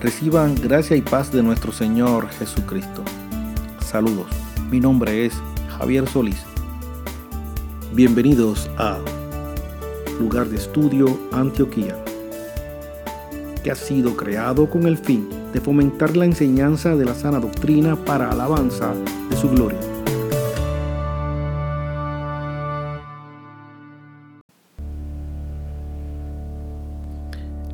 Reciban 0.00 0.54
gracia 0.54 0.96
y 0.96 1.02
paz 1.02 1.30
de 1.30 1.42
nuestro 1.42 1.72
Señor 1.72 2.30
Jesucristo. 2.30 3.02
Saludos, 3.84 4.28
mi 4.70 4.80
nombre 4.80 5.26
es 5.26 5.34
Javier 5.76 6.08
Solís. 6.08 6.42
Bienvenidos 7.92 8.70
a 8.78 8.96
Lugar 10.18 10.48
de 10.48 10.56
Estudio 10.56 11.18
Antioquía, 11.32 12.02
que 13.62 13.70
ha 13.70 13.74
sido 13.74 14.16
creado 14.16 14.70
con 14.70 14.86
el 14.86 14.96
fin 14.96 15.28
de 15.52 15.60
fomentar 15.60 16.16
la 16.16 16.24
enseñanza 16.24 16.96
de 16.96 17.04
la 17.04 17.14
sana 17.14 17.38
doctrina 17.38 17.94
para 17.94 18.30
alabanza 18.30 18.94
de 19.28 19.36
su 19.36 19.50
gloria. 19.50 19.89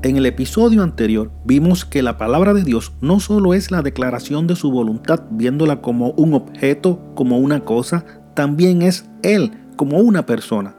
En 0.07 0.17
el 0.17 0.27
episodio 0.27 0.85
anterior 0.85 1.33
vimos 1.45 1.85
que 1.85 2.01
la 2.01 2.17
palabra 2.17 2.55
de 2.55 2.63
Dios 2.63 2.93
no 3.01 3.19
solo 3.19 3.55
es 3.55 3.73
la 3.73 3.83
declaración 3.83 4.47
de 4.47 4.55
su 4.55 4.71
voluntad 4.71 5.25
viéndola 5.33 5.81
como 5.81 6.11
un 6.13 6.33
objeto, 6.35 7.01
como 7.17 7.39
una 7.39 7.65
cosa, 7.65 8.05
también 8.35 8.83
es 8.83 9.11
Él 9.25 9.51
como 9.75 9.99
una 9.99 10.25
persona. 10.25 10.77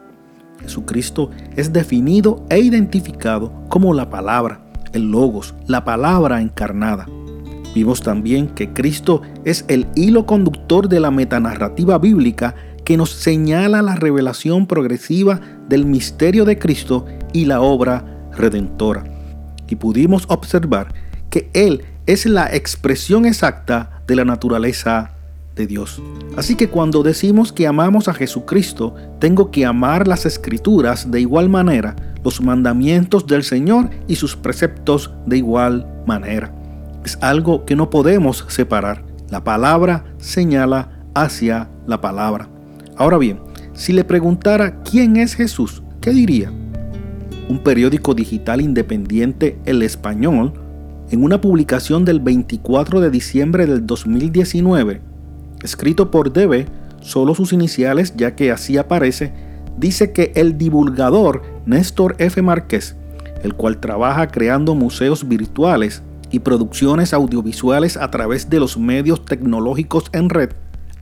Jesucristo 0.62 1.30
es 1.58 1.74
definido 1.74 2.46
e 2.50 2.60
identificado 2.60 3.52
como 3.68 3.94
la 3.94 4.10
palabra, 4.10 4.62
el 4.94 5.12
logos, 5.12 5.54
la 5.66 5.84
palabra 5.84 6.42
encarnada. 6.42 7.06
Vimos 7.76 8.00
también 8.00 8.48
que 8.48 8.72
Cristo 8.72 9.24
es 9.44 9.66
el 9.68 9.88
hilo 9.96 10.26
conductor 10.26 10.88
de 10.88 11.02
la 11.02 11.12
metanarrativa 11.12 11.98
bíblica 11.98 12.56
que 12.86 12.96
nos 12.96 13.10
señala 13.10 13.82
la 13.82 13.96
revelación 13.96 14.68
progresiva 14.68 15.42
del 15.68 15.86
misterio 15.86 16.46
de 16.46 16.58
Cristo 16.58 17.06
y 17.34 17.44
la 17.44 17.60
obra 17.60 18.06
redentora 18.32 19.17
y 19.68 19.76
pudimos 19.76 20.26
observar 20.28 20.94
que 21.30 21.50
Él 21.54 21.84
es 22.06 22.26
la 22.26 22.54
expresión 22.54 23.26
exacta 23.26 24.02
de 24.08 24.16
la 24.16 24.26
naturaleza 24.26 25.12
de 25.56 25.68
Dios. 25.68 26.02
Así 26.38 26.56
que 26.56 26.70
cuando 26.70 27.04
decimos 27.04 27.52
que 27.52 27.68
amamos 27.68 28.08
a 28.08 28.14
Jesucristo, 28.14 28.96
tengo 29.20 29.52
que 29.52 29.66
amar 29.66 30.08
las 30.08 30.26
escrituras 30.26 31.12
de 31.12 31.20
igual 31.20 31.50
manera, 31.50 31.96
los 32.24 32.42
mandamientos 32.42 33.28
del 33.28 33.44
Señor 33.44 33.90
y 34.08 34.16
sus 34.16 34.36
preceptos 34.36 35.12
de 35.26 35.38
igual 35.38 35.88
manera. 36.06 36.54
Es 37.04 37.18
algo 37.22 37.66
que 37.66 37.76
no 37.76 37.90
podemos 37.90 38.46
separar. 38.48 39.04
La 39.30 39.44
palabra 39.44 40.06
señala 40.20 41.04
hacia 41.14 41.70
la 41.88 42.00
palabra. 42.00 42.48
Ahora 42.96 43.18
bien, 43.18 43.40
si 43.74 43.94
le 43.94 44.04
preguntara 44.04 44.82
quién 44.84 45.18
es 45.18 45.36
Jesús, 45.36 45.84
¿qué 46.02 46.12
diría? 46.12 46.52
Un 47.50 47.60
periódico 47.60 48.14
digital 48.14 48.62
independiente 48.62 49.58
El 49.66 49.82
Español, 49.82 50.54
en 51.10 51.24
una 51.24 51.40
publicación 51.40 52.04
del 52.04 52.20
24 52.20 53.00
de 53.00 53.10
diciembre 53.10 53.66
del 53.66 53.86
2019, 53.86 55.02
escrito 55.64 56.12
por 56.12 56.34
DB, 56.34 56.66
solo 57.02 57.34
sus 57.36 57.54
iniciales 57.54 58.14
ya 58.18 58.36
que 58.36 58.52
así 58.52 58.78
aparece, 58.78 59.34
dice 59.78 60.12
que 60.12 60.34
el 60.36 60.58
divulgador 60.58 61.44
Néstor 61.66 62.16
F. 62.20 62.42
Márquez, 62.42 62.98
el 63.44 63.54
cual 63.54 63.80
trabaja 63.80 64.28
creando 64.28 64.76
museos 64.76 65.28
virtuales 65.28 66.04
y 66.30 66.40
producciones 66.40 67.14
audiovisuales 67.14 67.96
a 67.96 68.12
través 68.12 68.50
de 68.50 68.60
los 68.60 68.78
medios 68.78 69.24
tecnológicos 69.24 70.06
en 70.12 70.30
red, 70.30 70.50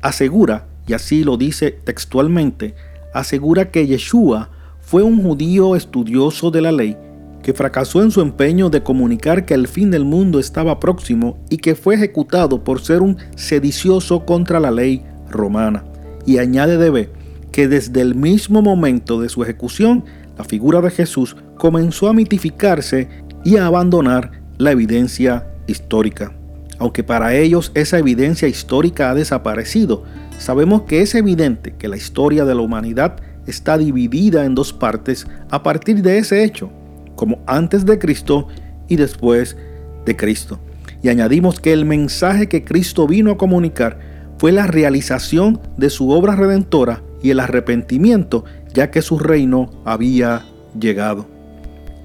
asegura, 0.03 0.67
y 0.87 0.93
así 0.93 1.23
lo 1.23 1.37
dice 1.37 1.71
textualmente, 1.71 2.75
asegura 3.11 3.71
que 3.71 3.87
Yeshua 3.87 4.51
fue 4.85 5.01
un 5.01 5.21
judío 5.21 5.75
estudioso 5.75 6.51
de 6.51 6.61
la 6.61 6.71
ley 6.71 6.95
que 7.41 7.53
fracasó 7.53 8.01
en 8.01 8.11
su 8.11 8.21
empeño 8.21 8.69
de 8.69 8.83
comunicar 8.83 9.45
que 9.45 9.55
el 9.55 9.67
fin 9.67 9.91
del 9.91 10.05
mundo 10.05 10.39
estaba 10.39 10.79
próximo 10.79 11.37
y 11.49 11.57
que 11.57 11.75
fue 11.75 11.95
ejecutado 11.95 12.63
por 12.63 12.81
ser 12.81 13.01
un 13.01 13.17
sedicioso 13.35 14.25
contra 14.25 14.59
la 14.59 14.71
ley 14.71 15.03
romana. 15.29 15.83
Y 16.25 16.37
añade 16.37 16.77
de 16.77 17.09
que 17.51 17.67
desde 17.67 18.01
el 18.01 18.15
mismo 18.15 18.61
momento 18.61 19.19
de 19.21 19.29
su 19.29 19.43
ejecución, 19.43 20.05
la 20.37 20.43
figura 20.43 20.81
de 20.81 20.91
Jesús 20.91 21.35
comenzó 21.57 22.07
a 22.07 22.13
mitificarse 22.13 23.09
y 23.43 23.57
a 23.57 23.67
abandonar 23.67 24.41
la 24.57 24.71
evidencia 24.71 25.47
histórica. 25.67 26.31
Aunque 26.77 27.03
para 27.03 27.35
ellos 27.35 27.71
esa 27.73 27.97
evidencia 27.99 28.47
histórica 28.47 29.09
ha 29.09 29.15
desaparecido, 29.15 30.03
sabemos 30.37 30.83
que 30.83 31.01
es 31.01 31.15
evidente 31.15 31.73
que 31.77 31.87
la 31.87 31.97
historia 31.97 32.43
de 32.43 32.55
la 32.55 32.61
humanidad 32.61 33.17
está 33.47 33.77
dividida 33.77 34.45
en 34.45 34.55
dos 34.55 34.73
partes 34.73 35.27
a 35.49 35.63
partir 35.63 36.01
de 36.01 36.17
ese 36.17 36.43
hecho, 36.43 36.69
como 37.15 37.39
antes 37.47 37.85
de 37.85 37.99
Cristo 37.99 38.47
y 38.87 38.95
después 38.95 39.57
de 40.05 40.15
Cristo. 40.15 40.59
Y 41.01 41.09
añadimos 41.09 41.59
que 41.59 41.73
el 41.73 41.85
mensaje 41.85 42.47
que 42.47 42.63
Cristo 42.63 43.07
vino 43.07 43.31
a 43.31 43.37
comunicar 43.37 43.99
fue 44.37 44.51
la 44.51 44.67
realización 44.67 45.59
de 45.77 45.89
su 45.89 46.09
obra 46.09 46.35
redentora 46.35 47.01
y 47.21 47.29
el 47.29 47.39
arrepentimiento, 47.39 48.45
ya 48.73 48.91
que 48.91 49.01
su 49.01 49.17
reino 49.17 49.69
había 49.85 50.45
llegado. 50.79 51.27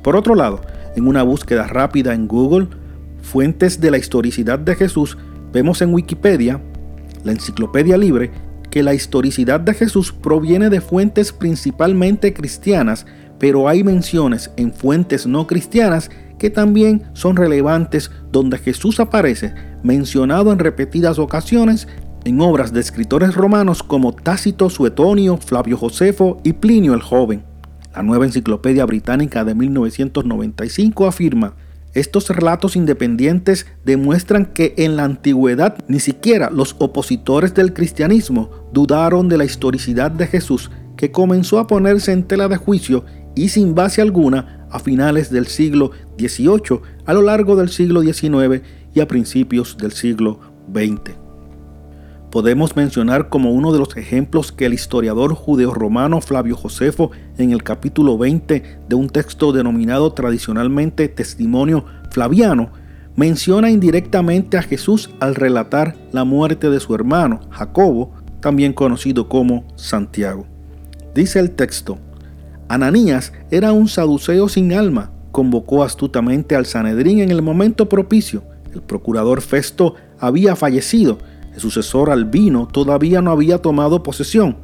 Por 0.03 0.17
otro 0.17 0.35
lado, 0.35 0.61
en 0.97 1.07
una 1.07 1.23
búsqueda 1.23 1.67
rápida 1.67 2.15
en 2.15 2.27
Google, 2.27 2.69
fuentes 3.23 3.81
de 3.81 3.91
la 3.91 3.99
historicidad 3.99 4.59
de 4.59 4.77
Jesús, 4.77 5.19
vemos 5.53 5.83
en 5.83 5.93
Wikipedia, 5.93 6.61
la 7.25 7.33
enciclopedia 7.33 7.97
libre, 7.97 8.31
que 8.71 8.83
la 8.83 8.95
historicidad 8.95 9.61
de 9.61 9.75
Jesús 9.75 10.13
proviene 10.13 10.71
de 10.71 10.81
fuentes 10.81 11.33
principalmente 11.33 12.33
cristianas, 12.33 13.07
pero 13.39 13.69
hay 13.69 13.83
menciones 13.85 14.51
en 14.57 14.73
fuentes 14.73 15.27
no 15.27 15.47
cristianas 15.47 16.11
que 16.39 16.51
también 16.51 17.03
son 17.13 17.37
relevantes 17.37 18.11
donde 18.33 18.59
Jesús 18.59 19.01
aparece 19.01 19.55
mencionado 19.83 20.53
en 20.53 20.59
repetidas 20.59 21.19
ocasiones 21.19 21.87
en 22.25 22.41
obras 22.41 22.73
de 22.73 22.81
escritores 22.81 23.35
romanos 23.35 23.83
como 23.83 24.13
Tácito, 24.15 24.71
Suetonio, 24.71 25.37
Flavio 25.39 25.77
Josefo 25.77 26.41
y 26.45 26.53
Plinio 26.53 26.95
el 26.95 27.03
Joven. 27.03 27.43
La 27.95 28.03
nueva 28.03 28.27
enciclopedia 28.27 28.85
británica 28.85 29.45
de 29.45 29.55
1995 29.55 31.07
afirma, 31.07 31.55
estos 31.95 32.29
relatos 32.29 32.77
independientes 32.77 33.67
demuestran 33.85 34.47
que 34.47 34.75
en 34.77 34.97
la 34.97 35.05
antigüedad 35.05 35.77
ni 35.89 36.01
siquiera 36.01 36.51
los 36.51 36.77
opositores 36.79 37.55
del 37.55 37.73
cristianismo 37.73 38.51
dudaron 38.73 39.29
de 39.29 39.39
la 39.39 39.45
historicidad 39.45 40.11
de 40.11 40.27
Jesús, 40.27 40.71
que 40.97 41.11
comenzó 41.11 41.59
a 41.59 41.67
ponerse 41.67 42.13
en 42.13 42.25
tela 42.25 42.49
de 42.49 42.57
juicio 42.57 43.05
y 43.35 43.49
sin 43.49 43.75
base 43.75 44.03
alguna 44.03 44.67
a 44.71 44.79
finales 44.79 45.31
del 45.31 45.47
siglo 45.47 45.91
XVIII, 46.19 46.81
a 47.07 47.15
lo 47.15 47.23
largo 47.23 47.57
del 47.57 47.71
siglo 47.71 48.03
XIX 48.03 48.63
y 48.95 49.01
a 49.01 49.09
principios 49.09 49.77
del 49.77 49.93
siglo 49.93 50.41
XX. 50.73 51.20
Podemos 52.31 52.77
mencionar 52.77 53.29
como 53.29 53.51
uno 53.51 53.73
de 53.73 53.81
los 53.81 53.97
ejemplos 53.97 54.53
que 54.53 54.67
el 54.67 54.73
historiador 54.73 55.35
judeo-romano 55.35 56.21
Flavio 56.21 56.57
Josefo 56.57 57.11
en 57.39 57.51
el 57.51 57.65
capítulo 57.65 58.17
20 58.19 58.79
de 58.89 58.95
un 58.95 59.09
texto 59.09 59.53
denominado 59.53 60.13
tradicionalmente 60.13 61.09
Testimonio 61.09 61.87
Flaviano 62.13 62.71
menciona 63.17 63.69
indirectamente 63.69 64.59
a 64.59 64.63
Jesús 64.63 65.11
al 65.19 65.35
relatar 65.35 65.97
la 66.13 66.23
muerte 66.23 66.71
de 66.71 66.79
su 66.79 66.95
hermano 66.95 67.41
Jacobo, 67.51 68.13
también 68.39 68.75
conocido 68.75 69.29
como 69.29 69.65
Santiago. 69.75 70.47
Dice 71.13 71.41
el 71.41 71.51
texto, 71.51 71.99
Ananías 72.69 73.33
era 73.51 73.73
un 73.73 73.89
saduceo 73.89 74.49
sin 74.49 74.73
alma, 74.73 75.11
convocó 75.33 75.83
astutamente 75.83 76.55
al 76.55 76.67
Sanedrín 76.67 77.19
en 77.19 77.33
el 77.33 77.43
momento 77.43 77.89
propicio. 77.89 78.45
El 78.73 78.83
procurador 78.83 79.41
Festo 79.41 79.97
había 80.21 80.55
fallecido 80.55 81.19
el 81.53 81.61
sucesor 81.61 82.11
albino 82.11 82.69
todavía 82.69 83.21
no 83.21 83.31
había 83.31 83.59
tomado 83.59 84.03
posesión. 84.03 84.57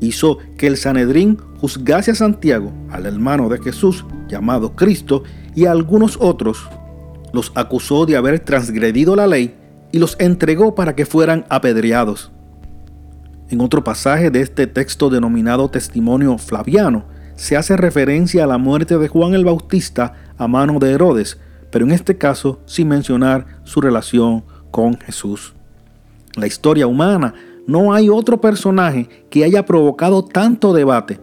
Hizo 0.00 0.38
que 0.56 0.66
el 0.66 0.76
Sanedrín 0.76 1.38
juzgase 1.60 2.10
a 2.10 2.14
Santiago, 2.14 2.72
al 2.90 3.06
hermano 3.06 3.48
de 3.48 3.60
Jesús, 3.60 4.04
llamado 4.28 4.74
Cristo, 4.74 5.22
y 5.54 5.66
a 5.66 5.72
algunos 5.72 6.16
otros. 6.20 6.68
Los 7.32 7.52
acusó 7.54 8.06
de 8.06 8.16
haber 8.16 8.40
transgredido 8.40 9.14
la 9.14 9.26
ley 9.26 9.54
y 9.92 9.98
los 9.98 10.16
entregó 10.18 10.74
para 10.74 10.96
que 10.96 11.06
fueran 11.06 11.44
apedreados. 11.50 12.32
En 13.50 13.60
otro 13.60 13.84
pasaje 13.84 14.30
de 14.30 14.40
este 14.40 14.66
texto 14.66 15.10
denominado 15.10 15.68
Testimonio 15.68 16.38
Flaviano, 16.38 17.04
se 17.36 17.56
hace 17.56 17.76
referencia 17.76 18.44
a 18.44 18.46
la 18.46 18.58
muerte 18.58 18.98
de 18.98 19.08
Juan 19.08 19.34
el 19.34 19.44
Bautista 19.44 20.14
a 20.38 20.48
mano 20.48 20.78
de 20.78 20.92
Herodes, 20.92 21.38
pero 21.70 21.84
en 21.84 21.92
este 21.92 22.16
caso 22.16 22.60
sin 22.66 22.88
mencionar 22.88 23.60
su 23.64 23.80
relación 23.80 24.44
con 24.70 24.98
Jesús 24.98 25.54
la 26.36 26.46
historia 26.46 26.86
humana, 26.86 27.34
no 27.66 27.92
hay 27.92 28.08
otro 28.08 28.40
personaje 28.40 29.08
que 29.30 29.44
haya 29.44 29.64
provocado 29.64 30.24
tanto 30.24 30.72
debate. 30.72 31.20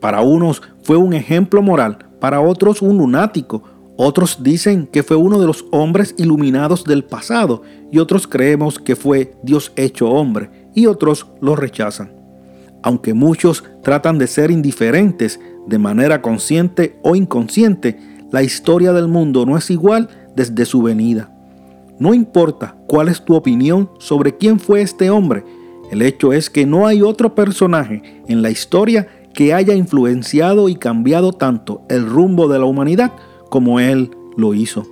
Para 0.00 0.20
unos 0.22 0.62
fue 0.82 0.96
un 0.96 1.14
ejemplo 1.14 1.62
moral, 1.62 1.98
para 2.20 2.40
otros 2.40 2.82
un 2.82 2.98
lunático, 2.98 3.62
otros 3.96 4.42
dicen 4.42 4.86
que 4.86 5.02
fue 5.02 5.16
uno 5.16 5.40
de 5.40 5.46
los 5.46 5.64
hombres 5.72 6.14
iluminados 6.18 6.84
del 6.84 7.04
pasado 7.04 7.62
y 7.90 7.98
otros 7.98 8.26
creemos 8.26 8.78
que 8.78 8.94
fue 8.94 9.34
Dios 9.42 9.72
hecho 9.76 10.08
hombre 10.08 10.50
y 10.74 10.86
otros 10.86 11.26
lo 11.40 11.56
rechazan. 11.56 12.12
Aunque 12.82 13.12
muchos 13.12 13.64
tratan 13.82 14.18
de 14.18 14.28
ser 14.28 14.52
indiferentes 14.52 15.40
de 15.66 15.78
manera 15.78 16.22
consciente 16.22 16.98
o 17.02 17.16
inconsciente, 17.16 17.98
la 18.30 18.42
historia 18.42 18.92
del 18.92 19.08
mundo 19.08 19.44
no 19.46 19.56
es 19.56 19.70
igual 19.70 20.08
desde 20.36 20.64
su 20.64 20.80
venida. 20.82 21.34
No 21.98 22.14
importa 22.14 22.76
cuál 22.86 23.08
es 23.08 23.24
tu 23.24 23.34
opinión 23.34 23.90
sobre 23.98 24.36
quién 24.36 24.60
fue 24.60 24.82
este 24.82 25.10
hombre, 25.10 25.44
el 25.90 26.02
hecho 26.02 26.32
es 26.32 26.50
que 26.50 26.66
no 26.66 26.86
hay 26.86 27.02
otro 27.02 27.34
personaje 27.34 28.22
en 28.28 28.42
la 28.42 28.50
historia 28.50 29.08
que 29.34 29.54
haya 29.54 29.74
influenciado 29.74 30.68
y 30.68 30.74
cambiado 30.74 31.32
tanto 31.32 31.82
el 31.88 32.06
rumbo 32.06 32.48
de 32.48 32.58
la 32.58 32.66
humanidad 32.66 33.12
como 33.48 33.80
él 33.80 34.10
lo 34.36 34.54
hizo. 34.54 34.86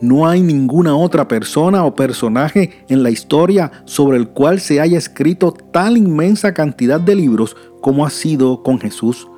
No 0.00 0.26
hay 0.26 0.42
ninguna 0.42 0.96
otra 0.96 1.28
persona 1.28 1.84
o 1.84 1.94
personaje 1.94 2.84
en 2.88 3.02
la 3.02 3.10
historia 3.10 3.70
sobre 3.84 4.16
el 4.16 4.28
cual 4.28 4.60
se 4.60 4.80
haya 4.80 4.98
escrito 4.98 5.52
tal 5.52 5.96
inmensa 5.96 6.54
cantidad 6.54 7.00
de 7.00 7.14
libros 7.14 7.56
como 7.80 8.04
ha 8.04 8.10
sido 8.10 8.62
con 8.62 8.80
Jesús. 8.80 9.28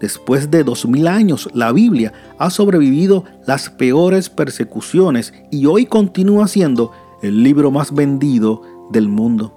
Después 0.00 0.50
de 0.50 0.64
dos 0.64 0.86
mil 0.86 1.06
años, 1.06 1.48
la 1.52 1.72
Biblia 1.72 2.12
ha 2.38 2.50
sobrevivido 2.50 3.24
las 3.46 3.68
peores 3.68 4.30
persecuciones 4.30 5.34
y 5.50 5.66
hoy 5.66 5.86
continúa 5.86 6.48
siendo 6.48 6.92
el 7.22 7.42
libro 7.42 7.70
más 7.70 7.94
vendido 7.94 8.62
del 8.90 9.08
mundo. 9.08 9.56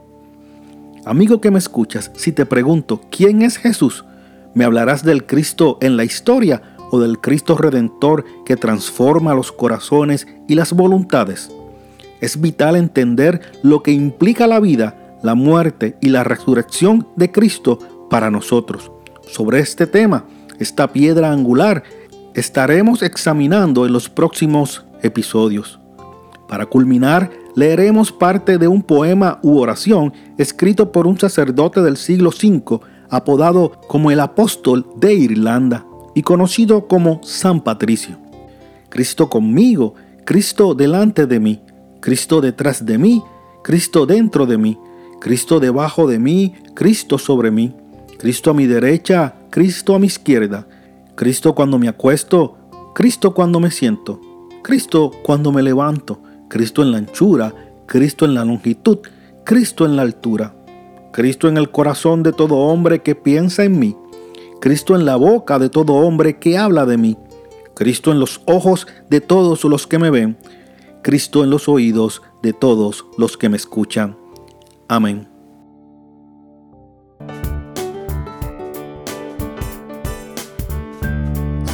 Amigo 1.06 1.42
que 1.42 1.51
me 1.51 1.60
escuchas, 1.60 2.12
si 2.16 2.31
te 2.31 2.45
pregunto, 2.45 3.01
¿quién 3.10 3.42
es 3.42 3.57
Jesús? 3.57 4.06
¿Me 4.54 4.66
hablarás 4.66 5.04
del 5.04 5.25
Cristo 5.25 5.78
en 5.81 5.98
la 5.98 6.04
historia 6.04 6.62
o 6.94 7.00
del 7.00 7.19
Cristo 7.19 7.57
Redentor 7.57 8.24
que 8.46 8.56
transforma 8.56 9.34
los 9.34 9.51
corazones 9.51 10.28
y 10.48 10.54
las 10.54 10.74
voluntades. 10.74 11.51
Es 12.22 12.39
vital 12.39 12.75
entender 12.75 13.42
lo 13.63 13.81
que 13.81 13.92
implica 13.92 14.46
la 14.46 14.60
vida, 14.60 15.18
la 15.24 15.34
muerte 15.34 15.98
y 16.01 16.10
la 16.10 16.24
resurrección 16.24 17.07
de 17.16 17.31
Cristo 17.31 17.80
para 18.12 18.30
nosotros. 18.30 18.92
Sobre 19.28 19.60
este 19.60 19.88
tema, 19.88 20.25
esta 20.60 20.92
piedra 20.92 21.31
angular, 21.31 21.84
estaremos 22.34 23.02
examinando 23.02 23.86
en 23.86 23.94
los 23.94 24.10
próximos 24.10 24.86
episodios. 25.02 25.80
Para 26.48 26.66
culminar, 26.66 27.31
leeremos 27.56 28.12
parte 28.12 28.58
de 28.58 28.68
un 28.68 28.81
poema 28.81 29.40
u 29.42 29.58
oración 29.60 30.14
escrito 30.38 30.92
por 30.92 31.08
un 31.08 31.20
sacerdote 31.20 31.81
del 31.81 31.98
siglo 31.98 32.30
V 32.30 32.80
apodado 33.10 33.74
como 33.88 34.12
el 34.12 34.20
apóstol 34.20 34.86
de 34.98 35.14
Irlanda 35.14 35.86
y 36.16 36.24
conocido 36.24 36.88
como 36.88 37.22
San 37.24 37.62
Patricio. 37.62 38.18
Cristo 38.90 39.30
conmigo, 39.30 39.96
Cristo 40.25 40.74
delante 40.74 41.25
de 41.25 41.40
mí, 41.40 41.62
Cristo 42.00 42.42
detrás 42.42 42.86
de 42.86 42.98
mí, 42.98 43.24
Cristo 43.64 44.06
dentro 44.06 44.46
de 44.46 44.58
mí, 44.58 44.78
Cristo 45.20 45.60
debajo 45.60 46.08
de 46.08 46.20
mí, 46.20 46.56
Cristo 46.74 47.18
sobre 47.18 47.50
mí, 47.50 47.75
Cristo 48.24 48.52
a 48.52 48.54
mi 48.54 48.68
derecha, 48.68 49.36
Cristo 49.50 49.94
a 49.94 50.00
mi 50.00 50.08
izquierda, 50.08 50.66
Cristo 51.14 51.54
cuando 51.54 51.78
me 51.78 51.90
acuesto, 51.90 52.56
Cristo 52.96 53.34
cuando 53.34 53.60
me 53.60 53.70
siento, 53.70 54.22
Cristo 54.62 55.12
cuando 55.24 55.52
me 55.52 55.62
levanto, 55.62 56.22
Cristo 56.48 56.84
en 56.84 56.94
la 56.94 57.00
anchura, 57.00 57.54
Cristo 57.86 58.24
en 58.24 58.34
la 58.34 58.46
longitud, 58.46 59.00
Cristo 59.44 59.84
en 59.86 59.98
la 59.98 60.04
altura, 60.04 60.56
Cristo 61.12 61.50
en 61.50 61.58
el 61.58 61.70
corazón 61.70 62.24
de 62.24 62.31
todo 62.31 62.56
hombre 62.56 63.02
que 63.02 63.14
piensa 63.14 63.66
en 63.66 63.78
mí, 63.78 63.98
Cristo 64.62 64.96
en 64.96 65.06
la 65.06 65.18
boca 65.18 65.60
de 65.60 65.68
todo 65.68 65.92
hombre 65.92 66.40
que 66.40 66.58
habla 66.58 66.86
de 66.86 66.98
mí, 66.98 67.18
Cristo 67.74 68.14
en 68.14 68.22
los 68.22 68.40
ojos 68.46 68.88
de 69.10 69.20
todos 69.20 69.66
los 69.66 69.86
que 69.86 70.00
me 70.00 70.10
ven, 70.10 70.38
Cristo 71.02 71.44
en 71.44 71.50
los 71.50 71.68
oídos 71.68 72.22
de 72.42 72.54
todos 72.54 73.06
los 73.18 73.36
que 73.36 73.50
me 73.50 73.58
escuchan. 73.58 74.16
Amén. 74.88 75.33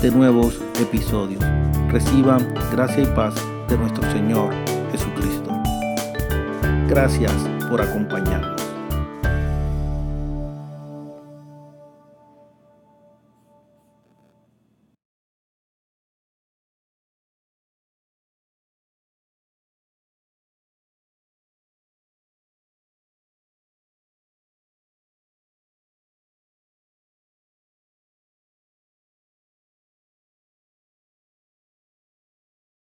de 0.00 0.10
nuevos 0.10 0.58
episodios. 0.80 1.44
Reciban 1.90 2.54
gracia 2.72 3.02
y 3.02 3.06
paz 3.14 3.34
de 3.68 3.76
nuestro 3.76 4.10
Señor 4.10 4.54
Jesucristo. 4.92 5.50
Gracias 6.88 7.34
por 7.68 7.82
acompañarnos. 7.82 8.45